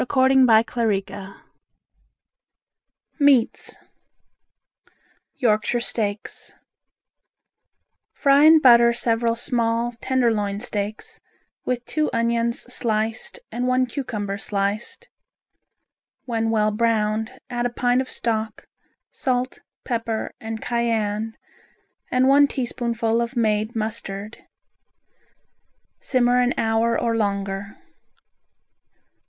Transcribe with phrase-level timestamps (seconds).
[3.19, 3.77] MEATS
[5.35, 6.55] Yorkshire Steaks
[8.11, 11.21] Fry in butter several small tenderloin steaks,
[11.65, 15.07] with two onions sliced and one cucumber sliced.
[16.25, 18.65] When well browned add a pint of stock,
[19.11, 21.37] salt, pepper and cayenne
[22.09, 24.39] and one teaspoonful of made mustard.
[25.99, 27.77] Simmer an hour or longer.